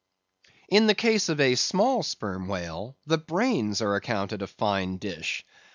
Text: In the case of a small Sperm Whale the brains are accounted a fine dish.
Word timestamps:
In 0.67 0.87
the 0.87 0.95
case 0.95 1.29
of 1.29 1.39
a 1.39 1.53
small 1.53 2.01
Sperm 2.01 2.47
Whale 2.47 2.95
the 3.05 3.19
brains 3.19 3.83
are 3.83 3.93
accounted 3.95 4.41
a 4.41 4.47
fine 4.47 4.97
dish. 4.97 5.45